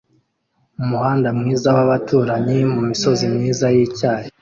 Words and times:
Umuhanda 0.81 1.27
mwiza 1.39 1.67
wabaturanyi 1.77 2.57
mumisozi 2.73 3.25
myiza 3.33 3.65
yicyatsi 3.75 4.29